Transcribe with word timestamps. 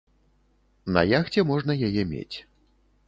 На 0.95 1.03
яхце 1.19 1.45
можна 1.53 1.77
яе 1.91 2.03
мець. 2.15 2.37